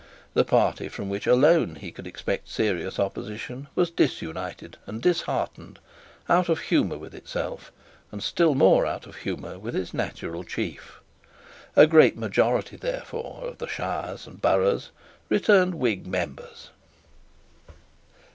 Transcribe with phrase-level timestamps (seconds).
[0.33, 5.77] The party from which alone he could expect serious opposition was disunited and disheartened,
[6.27, 7.71] out of humour with itself,
[8.11, 11.01] and still more out of humour with its natural chief.
[11.75, 14.89] A great majority, therefore, of the shires and boroughs
[15.29, 16.71] returned Whig members.